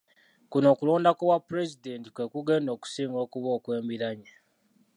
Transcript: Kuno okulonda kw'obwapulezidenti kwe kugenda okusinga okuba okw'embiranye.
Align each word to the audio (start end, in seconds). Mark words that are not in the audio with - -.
Kuno 0.51 0.67
okulonda 0.73 1.09
kw'obwapulezidenti 1.17 2.07
kwe 2.15 2.25
kugenda 2.33 2.69
okusinga 2.75 3.17
okuba 3.25 3.49
okw'embiranye. 3.57 4.31